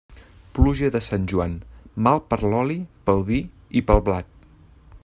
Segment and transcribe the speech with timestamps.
[0.57, 1.53] Pluja de Sant Joan,
[2.07, 2.79] mal per l'oli,
[3.11, 3.41] pel vi
[3.83, 4.35] i pel blat.